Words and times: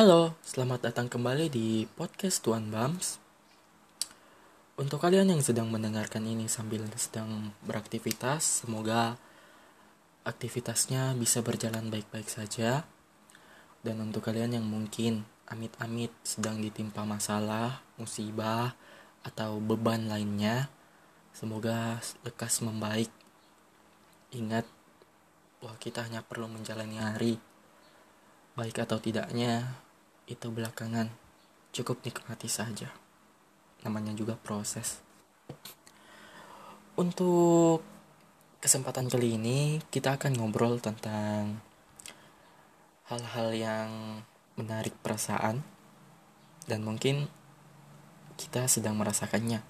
Halo, 0.00 0.32
selamat 0.40 0.88
datang 0.88 1.12
kembali 1.12 1.52
di 1.52 1.84
podcast 1.84 2.40
Tuan 2.40 2.72
Bams. 2.72 3.20
Untuk 4.80 4.96
kalian 4.96 5.28
yang 5.28 5.44
sedang 5.44 5.68
mendengarkan 5.68 6.24
ini 6.24 6.48
sambil 6.48 6.88
sedang 6.96 7.52
beraktivitas, 7.68 8.64
semoga 8.64 9.20
aktivitasnya 10.24 11.12
bisa 11.20 11.44
berjalan 11.44 11.92
baik-baik 11.92 12.32
saja. 12.32 12.88
Dan 13.84 14.00
untuk 14.00 14.24
kalian 14.24 14.56
yang 14.56 14.64
mungkin 14.64 15.28
amit-amit 15.44 16.16
sedang 16.24 16.64
ditimpa 16.64 17.04
masalah, 17.04 17.84
musibah, 18.00 18.72
atau 19.20 19.60
beban 19.60 20.08
lainnya, 20.08 20.72
semoga 21.36 22.00
lekas 22.24 22.64
membaik. 22.64 23.12
Ingat 24.32 24.64
bahwa 25.60 25.76
kita 25.76 26.08
hanya 26.08 26.24
perlu 26.24 26.48
menjalani 26.48 26.96
hari 26.96 27.36
baik 28.56 28.80
atau 28.80 28.96
tidaknya 28.96 29.68
itu 30.30 30.46
belakangan 30.48 31.10
cukup 31.74 32.06
nikmati 32.06 32.46
saja. 32.46 32.94
Namanya 33.82 34.14
juga 34.14 34.38
proses. 34.38 35.02
Untuk 36.94 37.82
kesempatan 38.62 39.10
kali 39.10 39.34
ini 39.34 39.82
kita 39.90 40.14
akan 40.14 40.38
ngobrol 40.38 40.78
tentang 40.78 41.58
hal-hal 43.10 43.48
yang 43.50 43.90
menarik 44.54 44.94
perasaan 45.02 45.66
dan 46.70 46.86
mungkin 46.86 47.26
kita 48.38 48.70
sedang 48.70 48.94
merasakannya. 48.94 49.66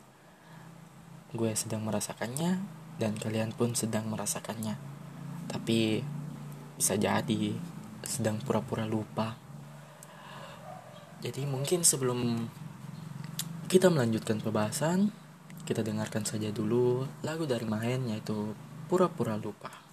Gue 1.32 1.56
sedang 1.56 1.86
merasakannya 1.86 2.60
dan 3.00 3.16
kalian 3.16 3.56
pun 3.56 3.72
sedang 3.72 4.10
merasakannya. 4.12 4.76
Tapi 5.48 6.04
bisa 6.76 7.00
jadi 7.00 7.56
sedang 8.04 8.36
pura-pura 8.42 8.84
lupa. 8.84 9.38
Jadi 11.20 11.44
mungkin 11.44 11.84
sebelum 11.84 12.48
kita 13.68 13.92
melanjutkan 13.92 14.40
pembahasan, 14.40 15.12
kita 15.68 15.84
dengarkan 15.84 16.24
saja 16.24 16.48
dulu 16.48 17.04
lagu 17.20 17.44
dari 17.44 17.68
Mahen 17.68 18.08
yaitu 18.08 18.56
Pura-pura 18.88 19.38
Lupa. 19.38 19.89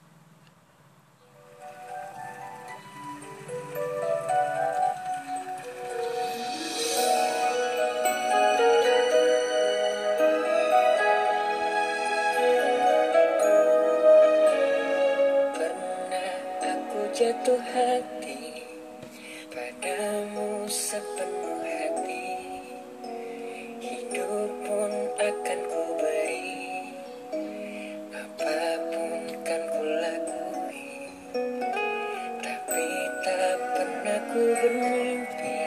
Sepenuh 20.87 21.67
hati. 21.67 22.27
Hidup 23.83 24.51
pun 24.63 24.93
akan 25.19 25.59
ku 25.67 25.83
beri 25.99 26.47
apa 28.15 28.55
pun 28.87 29.11
kan 29.43 29.61
ku 29.67 29.83
lakui 29.83 31.11
tapi 32.39 32.87
tak 33.19 33.59
pernah 33.75 34.19
ku 34.31 34.39
bermimpi. 34.55 35.59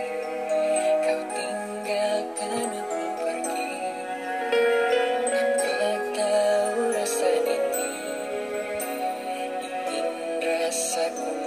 Kau 1.04 1.20
tinggalkan 1.36 2.70
aku 2.80 3.02
pergi. 3.20 3.68
Tanpa 5.28 5.90
tahu 6.16 6.80
rasa 6.96 7.32
ini. 7.44 7.92
Ingin 9.84 10.08
rasaku 10.40 11.39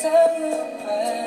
bisa 0.00 1.19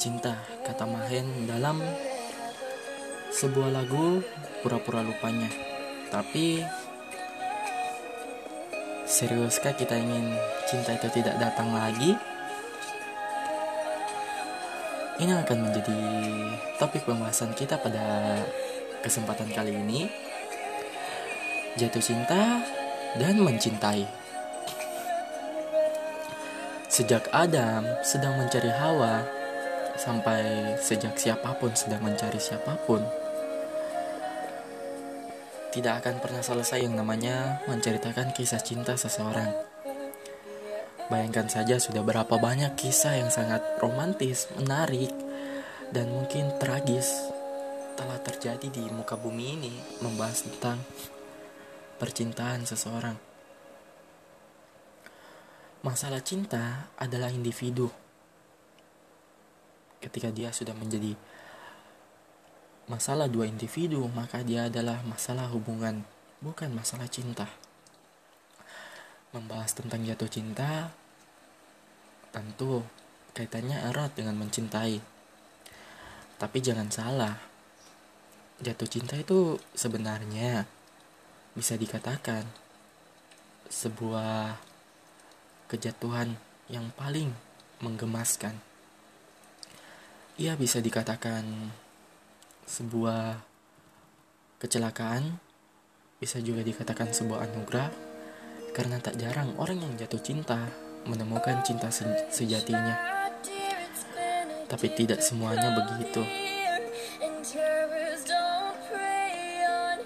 cinta, 0.00 0.32
kata 0.64 0.88
Mahen 0.88 1.44
dalam 1.44 1.76
sebuah 3.36 3.68
lagu 3.68 4.24
pura-pura 4.64 5.04
lupanya. 5.04 5.52
Tapi 6.08 6.64
seriuskah 9.04 9.76
kita 9.76 10.00
ingin 10.00 10.32
cinta 10.64 10.96
itu 10.96 11.20
tidak 11.20 11.36
datang 11.36 11.76
lagi? 11.76 12.16
Ini 15.20 15.36
akan 15.44 15.58
menjadi 15.68 16.00
topik 16.80 17.04
pembahasan 17.04 17.52
kita 17.52 17.76
pada 17.76 18.40
kesempatan 19.04 19.52
kali 19.52 19.76
ini. 19.76 20.08
Jatuh 21.76 22.00
cinta 22.00 22.64
dan 23.20 23.36
mencintai. 23.36 24.08
Sejak 26.88 27.28
Adam 27.36 27.84
sedang 28.00 28.40
mencari 28.40 28.72
Hawa, 28.72 29.39
sampai 30.00 30.74
sejak 30.80 31.20
siapa 31.20 31.52
pun 31.60 31.76
sedang 31.76 32.00
mencari 32.00 32.40
siapa 32.40 32.80
pun, 32.88 33.04
tidak 35.70 36.02
akan 36.02 36.18
pernah 36.24 36.40
selesai 36.40 36.80
yang 36.80 36.96
namanya 36.96 37.60
menceritakan 37.68 38.32
kisah 38.32 38.64
cinta 38.64 38.96
seseorang. 38.96 39.52
Bayangkan 41.12 41.52
saja 41.52 41.76
sudah 41.76 42.00
berapa 42.00 42.40
banyak 42.40 42.74
kisah 42.80 43.20
yang 43.20 43.28
sangat 43.28 43.60
romantis, 43.82 44.48
menarik, 44.56 45.12
dan 45.92 46.08
mungkin 46.08 46.54
tragis 46.56 47.30
telah 47.98 48.16
terjadi 48.22 48.72
di 48.72 48.82
muka 48.88 49.18
bumi 49.18 49.46
ini 49.58 49.74
membahas 50.00 50.46
tentang 50.46 50.78
percintaan 52.00 52.64
seseorang. 52.64 53.18
Masalah 55.84 56.22
cinta 56.24 56.92
adalah 56.96 57.28
individu. 57.28 57.90
Ketika 60.00 60.32
dia 60.32 60.48
sudah 60.50 60.72
menjadi 60.72 61.12
masalah 62.88 63.28
dua 63.28 63.46
individu, 63.46 64.08
maka 64.10 64.40
dia 64.40 64.66
adalah 64.66 65.04
masalah 65.04 65.46
hubungan, 65.52 66.02
bukan 66.40 66.72
masalah 66.72 67.06
cinta. 67.06 67.46
Membahas 69.30 69.76
tentang 69.76 70.02
jatuh 70.02 70.26
cinta 70.26 70.90
tentu 72.34 72.82
kaitannya 73.36 73.78
erat 73.90 74.16
dengan 74.16 74.40
mencintai. 74.40 74.98
Tapi 76.40 76.58
jangan 76.64 76.88
salah, 76.88 77.36
jatuh 78.64 78.88
cinta 78.88 79.14
itu 79.20 79.60
sebenarnya 79.76 80.64
bisa 81.52 81.76
dikatakan 81.76 82.48
sebuah 83.68 84.56
kejatuhan 85.70 86.34
yang 86.66 86.90
paling 86.96 87.30
menggemaskan. 87.84 88.69
Ia 90.40 90.56
bisa 90.56 90.80
dikatakan 90.80 91.44
sebuah 92.64 93.44
kecelakaan, 94.56 95.36
bisa 96.16 96.40
juga 96.40 96.64
dikatakan 96.64 97.12
sebuah 97.12 97.44
anugerah, 97.44 97.92
karena 98.72 98.96
tak 99.04 99.20
jarang 99.20 99.52
orang 99.60 99.84
yang 99.84 99.92
jatuh 100.00 100.16
cinta 100.24 100.64
menemukan 101.04 101.60
cinta 101.60 101.92
sejatinya. 102.32 102.96
Tapi 104.64 104.86
tidak 104.96 105.20
semuanya 105.20 105.76
begitu. 105.76 106.24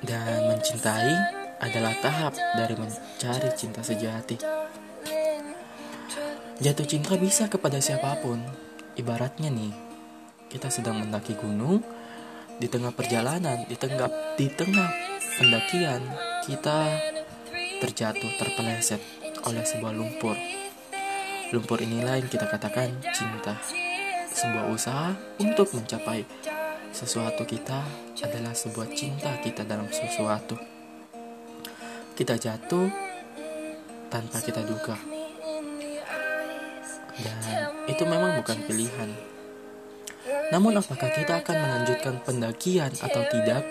Dan 0.02 0.50
mencintai 0.50 1.14
adalah 1.62 1.94
tahap 2.02 2.34
dari 2.58 2.74
mencari 2.74 3.54
cinta 3.54 3.86
sejati. 3.86 4.42
Jatuh 6.58 6.86
cinta 6.90 7.14
bisa 7.14 7.46
kepada 7.46 7.78
siapa 7.78 8.18
pun. 8.18 8.42
Ibaratnya 8.98 9.50
nih, 9.50 9.83
kita 10.54 10.70
sedang 10.70 11.02
mendaki 11.02 11.34
gunung, 11.34 11.82
di 12.62 12.70
tengah 12.70 12.94
perjalanan, 12.94 13.66
di 13.66 13.74
tengah 13.74 14.06
di 14.38 14.46
tengah 14.46 14.86
pendakian, 15.42 15.98
kita 16.46 16.86
terjatuh 17.82 18.30
terpeleset 18.38 19.02
oleh 19.42 19.66
sebuah 19.66 19.90
lumpur. 19.90 20.38
Lumpur 21.50 21.82
inilah 21.82 22.22
yang 22.22 22.30
kita 22.30 22.46
katakan 22.46 23.02
cinta. 23.10 23.58
Sebuah 24.30 24.70
usaha 24.70 25.14
untuk 25.42 25.74
mencapai 25.74 26.22
sesuatu 26.94 27.42
kita 27.42 27.82
adalah 28.22 28.54
sebuah 28.54 28.94
cinta 28.94 29.34
kita 29.42 29.66
dalam 29.66 29.90
sesuatu. 29.90 30.54
Kita 32.14 32.38
jatuh 32.38 32.86
tanpa 34.06 34.38
kita 34.38 34.62
duga. 34.62 34.94
Dan 37.18 37.38
itu 37.90 38.02
memang 38.06 38.38
bukan 38.38 38.58
pilihan. 38.66 39.33
Namun 40.52 40.76
apakah 40.76 41.08
kita 41.14 41.40
akan 41.40 41.56
melanjutkan 41.56 42.20
pendakian 42.24 42.92
atau 43.00 43.22
tidak? 43.32 43.64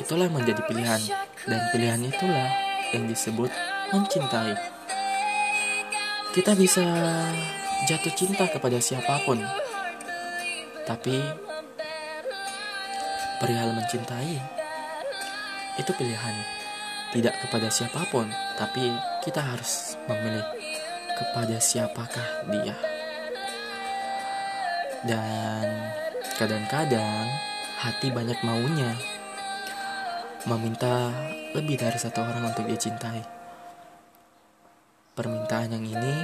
Itulah 0.00 0.28
yang 0.28 0.36
menjadi 0.36 0.62
pilihan. 0.68 1.00
Dan 1.46 1.60
pilihan 1.72 2.00
itulah 2.04 2.50
yang 2.92 3.04
disebut 3.08 3.48
mencintai. 3.94 4.56
Kita 6.36 6.52
bisa 6.56 6.84
jatuh 7.88 8.14
cinta 8.16 8.44
kepada 8.50 8.76
siapa 8.80 9.24
pun. 9.24 9.40
Tapi 10.84 11.16
perihal 13.40 13.72
mencintai 13.72 14.36
itu 15.80 15.90
pilihan 15.96 16.36
tidak 17.16 17.34
kepada 17.40 17.72
siapa 17.72 18.04
pun 18.12 18.28
tapi 18.60 18.92
kita 19.24 19.40
harus 19.40 19.96
memilih 20.04 20.44
kepada 21.16 21.56
siapakah 21.56 22.44
dia 22.52 22.76
dan 25.04 25.92
kadang-kadang 26.36 27.26
hati 27.80 28.12
banyak 28.12 28.36
maunya. 28.44 28.92
Meminta 30.48 31.12
lebih 31.52 31.76
dari 31.76 32.00
satu 32.00 32.24
orang 32.24 32.48
untuk 32.48 32.64
dicintai 32.64 33.40
permintaan 35.20 35.76
yang 35.76 35.84
ini 35.84 36.16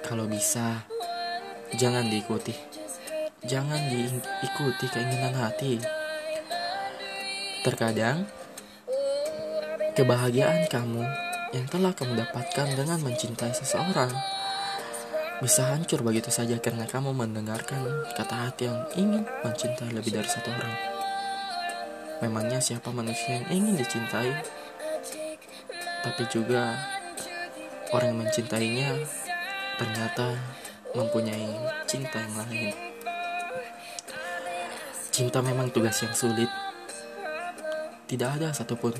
kalau 0.00 0.24
bisa 0.24 0.88
jangan 1.76 2.08
diikuti. 2.08 2.56
Jangan 3.42 3.90
diikuti 3.92 4.86
keinginan 4.88 5.34
hati. 5.34 5.76
Terkadang, 7.60 8.24
kebahagiaan 9.98 10.64
kamu 10.70 11.02
yang 11.52 11.66
telah 11.68 11.92
kamu 11.92 12.22
dapatkan 12.24 12.72
dengan 12.72 12.98
mencintai 13.04 13.52
seseorang 13.52 14.08
bisa 15.42 15.74
hancur 15.74 16.06
begitu 16.06 16.30
saja 16.30 16.54
karena 16.62 16.86
kamu 16.86 17.10
mendengarkan 17.10 17.82
kata 18.14 18.46
hati 18.46 18.70
yang 18.70 18.78
ingin 18.94 19.26
mencintai 19.42 19.90
lebih 19.90 20.14
dari 20.14 20.30
satu 20.30 20.54
orang. 20.54 20.76
Memangnya 22.22 22.62
siapa 22.62 22.94
manusia 22.94 23.42
yang 23.42 23.50
ingin 23.50 23.74
dicintai? 23.74 24.30
Tapi 26.06 26.22
juga 26.30 26.78
orang 27.90 28.14
yang 28.14 28.20
mencintainya 28.22 29.02
ternyata 29.82 30.38
mempunyai 30.94 31.58
cinta 31.90 32.22
yang 32.22 32.34
lain. 32.38 32.70
Cinta 35.10 35.42
memang 35.42 35.74
tugas 35.74 35.98
yang 36.06 36.14
sulit. 36.14 36.46
Tidak 38.06 38.30
ada 38.30 38.54
satupun 38.54 38.94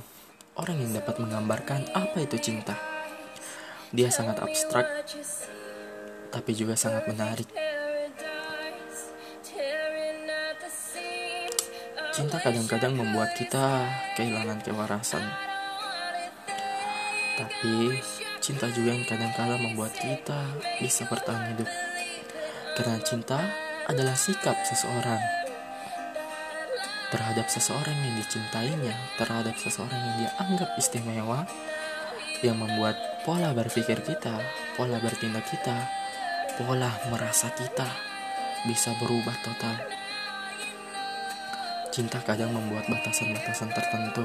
orang 0.58 0.82
yang 0.82 0.90
dapat 0.90 1.22
menggambarkan 1.22 1.86
apa 1.94 2.18
itu 2.18 2.34
cinta. 2.42 2.74
Dia 3.94 4.10
sangat 4.10 4.42
abstrak, 4.42 5.06
tapi 6.32 6.56
juga 6.56 6.72
sangat 6.72 7.04
menarik. 7.04 7.46
Cinta 12.12 12.36
kadang-kadang 12.40 12.96
membuat 12.96 13.36
kita 13.36 13.88
kehilangan 14.16 14.60
kewarasan. 14.64 15.24
Tapi 17.36 17.96
cinta 18.40 18.68
juga 18.68 18.92
yang 18.92 19.04
kadang-kala 19.08 19.56
membuat 19.56 19.96
kita 19.96 20.56
bisa 20.80 21.08
bertahan 21.08 21.56
hidup. 21.56 21.68
Karena 22.76 22.96
cinta 23.04 23.40
adalah 23.88 24.16
sikap 24.16 24.56
seseorang 24.64 25.20
terhadap 27.12 27.44
seseorang 27.52 27.92
yang 27.92 28.16
dicintainya, 28.16 28.96
terhadap 29.20 29.52
seseorang 29.60 30.00
yang 30.00 30.16
dia 30.24 30.30
anggap 30.40 30.72
istimewa, 30.80 31.44
yang 32.40 32.56
membuat 32.56 32.96
pola 33.28 33.52
berpikir 33.52 34.00
kita, 34.00 34.40
pola 34.80 34.96
bertindak 34.96 35.44
kita, 35.44 36.01
pola 36.60 36.92
merasa 37.08 37.48
kita 37.56 37.88
bisa 38.68 38.92
berubah 39.00 39.34
total. 39.40 39.76
Cinta 41.92 42.20
kadang 42.24 42.52
membuat 42.52 42.88
batasan-batasan 42.88 43.68
tertentu, 43.72 44.24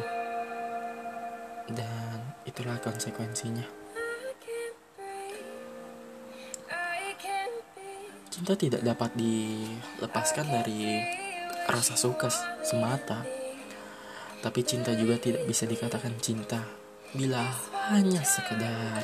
dan 1.72 2.20
itulah 2.48 2.80
konsekuensinya. 2.80 3.68
Cinta 8.32 8.54
tidak 8.54 8.86
dapat 8.86 9.12
dilepaskan 9.18 10.48
dari 10.48 11.02
rasa 11.68 11.98
suka 11.98 12.30
semata. 12.64 13.26
Tapi 14.38 14.62
cinta 14.62 14.94
juga 14.94 15.18
tidak 15.18 15.44
bisa 15.50 15.66
dikatakan 15.66 16.14
cinta 16.22 16.62
bila 17.18 17.42
hanya 17.90 18.22
sekedar 18.22 19.02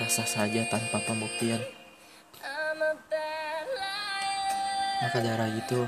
rasa 0.00 0.24
saja 0.26 0.64
tanpa 0.72 0.98
pembuktian. 1.04 1.83
Maka 5.04 5.20
dari 5.20 5.60
itu, 5.60 5.84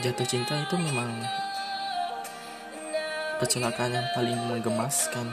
jatuh 0.00 0.24
cinta 0.24 0.56
itu 0.56 0.72
memang 0.80 1.12
kecelakaan 3.44 3.92
yang 3.92 4.08
paling 4.16 4.40
menggemaskan, 4.48 5.28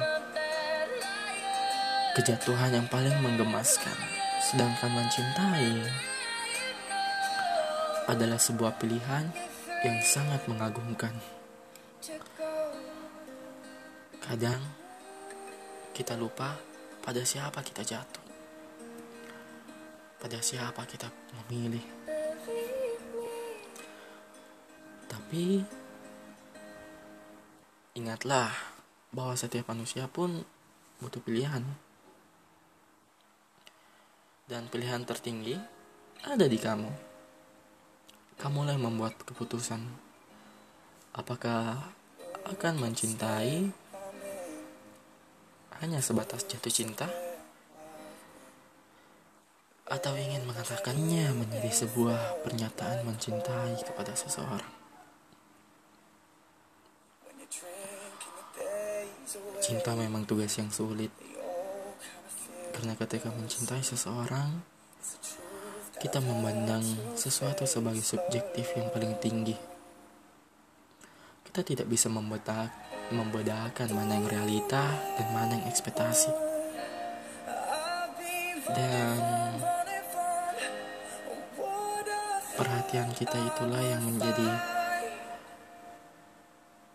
kejatuhan 2.19 2.75
yang 2.75 2.87
paling 2.91 3.15
menggemaskan. 3.23 3.95
Sedangkan 4.43 4.91
mencintai 4.91 5.87
adalah 8.11 8.35
sebuah 8.35 8.75
pilihan 8.75 9.23
yang 9.87 9.97
sangat 10.03 10.43
mengagumkan. 10.51 11.15
Kadang 14.19 14.59
kita 15.95 16.19
lupa 16.19 16.59
pada 16.99 17.23
siapa 17.23 17.63
kita 17.63 17.83
jatuh, 17.87 18.22
pada 20.23 20.39
siapa 20.39 20.87
kita 20.87 21.11
memilih. 21.43 21.83
Tapi 25.11 25.59
ingatlah 27.99 28.47
bahwa 29.11 29.35
setiap 29.35 29.67
manusia 29.67 30.07
pun 30.07 30.47
butuh 31.03 31.19
pilihan. 31.19 31.67
Dan 34.47 34.71
pilihan 34.71 35.03
tertinggi 35.03 35.59
ada 36.23 36.47
di 36.47 36.55
kamu. 36.55 36.87
Kamulah 38.39 38.79
yang 38.79 38.87
membuat 38.87 39.19
keputusan. 39.27 39.83
Apakah 41.19 41.83
akan 42.47 42.73
mencintai 42.79 43.67
hanya 45.83 45.99
sebatas 45.99 46.47
jatuh 46.47 46.71
cinta? 46.71 47.32
Atau 49.93 50.17
ingin 50.17 50.41
mengatakannya 50.49 51.37
menjadi 51.37 51.85
sebuah 51.85 52.41
pernyataan 52.41 53.05
mencintai 53.05 53.77
kepada 53.85 54.17
seseorang? 54.17 54.73
Cinta 59.61 59.93
memang 59.93 60.25
tugas 60.25 60.49
yang 60.57 60.73
sulit. 60.73 61.13
Karena 62.73 62.97
ketika 62.97 63.29
mencintai 63.37 63.85
seseorang, 63.85 64.65
kita 66.01 66.17
memandang 66.25 66.81
sesuatu 67.13 67.69
sebagai 67.69 68.01
subjektif 68.01 68.73
yang 68.73 68.89
paling 68.89 69.13
tinggi. 69.21 69.53
Kita 71.45 71.61
tidak 71.61 71.85
bisa 71.85 72.09
membedak, 72.09 72.73
membedakan 73.13 73.93
mana 73.93 74.17
yang 74.17 74.25
realita 74.25 74.89
dan 75.21 75.27
mana 75.37 75.53
yang 75.61 75.69
ekspektasi. 75.69 76.33
Dan 78.73 79.53
perhatian 82.53 83.09
kita 83.17 83.33
itulah 83.33 83.81
yang 83.81 84.01
menjadi 84.05 84.49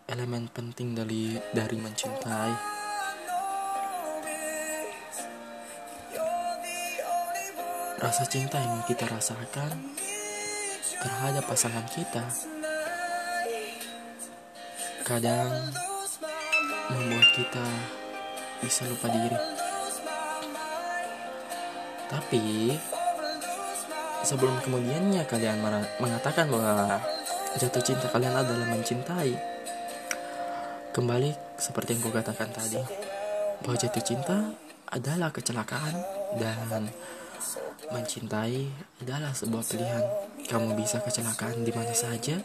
elemen 0.09 0.47
penting 0.55 0.95
dari 0.95 1.35
dari 1.51 1.77
mencintai. 1.77 2.55
Rasa 7.99 8.25
cinta 8.31 8.63
yang 8.63 8.87
kita 8.87 9.11
rasakan 9.11 9.75
terhadap 11.03 11.45
pasangan 11.51 11.87
kita 11.91 12.23
kadang 15.03 15.51
membuat 16.95 17.29
kita 17.35 17.67
bisa 18.63 18.87
lupa 18.87 19.11
diri. 19.11 19.39
Tapi 22.09 22.47
sebelum 24.27 24.59
kemudiannya 24.65 25.23
kalian 25.27 25.59
mengatakan 26.03 26.51
bahwa 26.51 26.99
jatuh 27.59 27.83
cinta 27.83 28.07
kalian 28.11 28.35
adalah 28.35 28.67
mencintai, 28.71 29.33
kembali 30.95 31.31
seperti 31.59 31.99
yang 31.99 32.03
kukatakan 32.07 32.51
tadi, 32.51 32.83
bahwa 33.63 33.77
jatuh 33.79 34.05
cinta 34.05 34.37
adalah 34.89 35.31
kecelakaan 35.31 35.95
dan 36.41 36.89
mencintai 37.93 38.69
adalah 39.05 39.33
sebuah 39.33 39.65
pilihan. 39.65 40.05
Kamu 40.49 40.73
bisa 40.77 41.05
kecelakaan 41.05 41.61
di 41.61 41.73
mana 41.77 41.93
saja, 41.93 42.41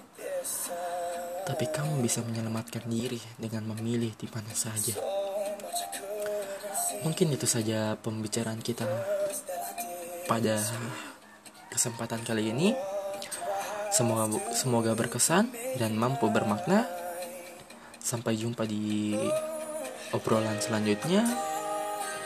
tapi 1.48 1.66
kamu 1.72 2.04
bisa 2.04 2.20
menyelamatkan 2.24 2.84
diri 2.88 3.20
dengan 3.40 3.64
memilih 3.72 4.12
di 4.16 4.28
mana 4.32 4.52
saja. 4.52 4.96
Mungkin 7.04 7.36
itu 7.36 7.44
saja 7.44 8.00
pembicaraan 8.00 8.64
kita 8.64 8.88
pada 10.24 10.56
kesempatan 11.74 12.22
kali 12.22 12.54
ini. 12.54 12.78
Semoga 13.90 14.30
semoga 14.54 14.94
berkesan 14.94 15.50
dan 15.82 15.98
mampu 15.98 16.30
bermakna. 16.30 16.86
Sampai 17.98 18.38
jumpa 18.38 18.70
di 18.70 19.18
obrolan 20.14 20.62
selanjutnya 20.62 21.26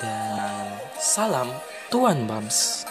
dan 0.03 0.75
salam 0.99 1.47
Tuan 1.87 2.27
Bams. 2.27 2.83